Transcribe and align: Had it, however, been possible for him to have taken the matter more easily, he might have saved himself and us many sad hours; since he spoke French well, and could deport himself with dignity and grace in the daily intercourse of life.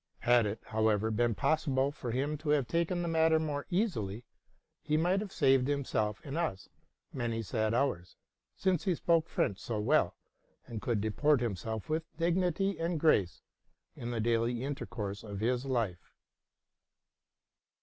Had 0.21 0.47
it, 0.47 0.63
however, 0.65 1.11
been 1.11 1.35
possible 1.35 1.91
for 1.91 2.09
him 2.09 2.35
to 2.39 2.49
have 2.49 2.67
taken 2.67 3.03
the 3.03 3.07
matter 3.07 3.37
more 3.37 3.67
easily, 3.69 4.25
he 4.81 4.97
might 4.97 5.19
have 5.19 5.31
saved 5.31 5.67
himself 5.67 6.19
and 6.23 6.35
us 6.39 6.69
many 7.13 7.43
sad 7.43 7.75
hours; 7.75 8.15
since 8.55 8.85
he 8.85 8.95
spoke 8.95 9.29
French 9.29 9.59
well, 9.69 10.15
and 10.65 10.81
could 10.81 11.01
deport 11.01 11.39
himself 11.39 11.87
with 11.87 12.17
dignity 12.17 12.79
and 12.79 12.99
grace 12.99 13.43
in 13.95 14.09
the 14.09 14.19
daily 14.19 14.63
intercourse 14.63 15.21
of 15.23 15.39
life. 15.65 16.15